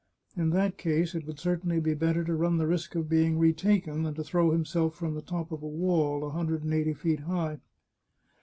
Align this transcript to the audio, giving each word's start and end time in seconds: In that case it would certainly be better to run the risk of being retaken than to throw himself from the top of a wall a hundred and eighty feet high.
In 0.35 0.49
that 0.49 0.79
case 0.79 1.13
it 1.13 1.27
would 1.27 1.37
certainly 1.37 1.79
be 1.79 1.93
better 1.93 2.23
to 2.23 2.33
run 2.33 2.57
the 2.57 2.65
risk 2.65 2.95
of 2.95 3.07
being 3.07 3.37
retaken 3.37 4.01
than 4.01 4.15
to 4.15 4.23
throw 4.23 4.49
himself 4.49 4.95
from 4.95 5.13
the 5.13 5.21
top 5.21 5.51
of 5.51 5.61
a 5.61 5.67
wall 5.67 6.25
a 6.25 6.31
hundred 6.31 6.63
and 6.63 6.73
eighty 6.73 6.95
feet 6.95 7.19
high. 7.19 7.59